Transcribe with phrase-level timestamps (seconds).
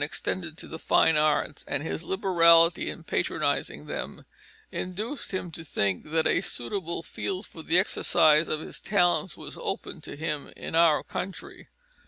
[0.03, 4.25] extended to the fine arts, and his liberality in patronising them,
[4.71, 9.59] induced him to think that a suitable field for the exercise of his talents was
[9.61, 11.67] open to him in our country.